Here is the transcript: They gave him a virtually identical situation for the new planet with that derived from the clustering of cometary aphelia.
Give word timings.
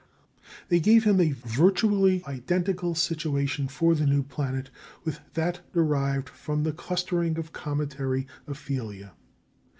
They 0.69 0.79
gave 0.79 1.03
him 1.03 1.21
a 1.21 1.33
virtually 1.33 2.23
identical 2.25 2.95
situation 2.95 3.67
for 3.67 3.93
the 3.93 4.07
new 4.07 4.23
planet 4.23 4.71
with 5.03 5.19
that 5.35 5.59
derived 5.73 6.27
from 6.27 6.63
the 6.63 6.73
clustering 6.73 7.37
of 7.37 7.53
cometary 7.53 8.25
aphelia. 8.47 9.11